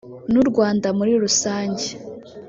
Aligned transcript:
n’u 0.31 0.43
Rwanda 0.49 0.87
muri 0.97 1.11
rusange 1.23 1.85